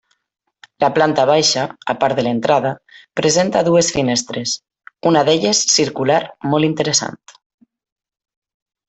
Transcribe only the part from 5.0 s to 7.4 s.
una d'elles circular molt interessant.